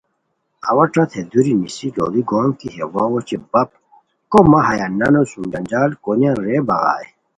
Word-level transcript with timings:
اوا 0.69 0.85
ݯت 0.93 1.11
ہے 1.15 1.21
دوری 1.31 1.53
نیسی 1.61 1.87
لوڑی 1.95 2.21
گوم 2.29 2.49
کی 2.59 2.67
ہے 2.75 2.85
واؤ 2.93 3.11
اوچے 3.15 3.37
بپ 3.51 3.69
کو 4.31 4.39
مہ 4.51 4.59
ہیہ 4.67 4.87
نانو 4.99 5.21
سوم 5.29 5.45
جنجال 5.51 5.89
کونیان 6.03 6.37
رے 6.45 6.55
بغائے 6.67 7.07